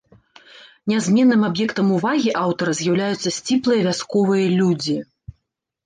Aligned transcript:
Нязменным 0.91 1.41
аб'ектам 1.49 1.87
увагі 1.99 2.35
аўтара 2.43 2.71
з'яўляюцца 2.83 3.37
сціплыя 3.39 3.81
вясковыя 3.89 4.47
людзі. 4.59 5.03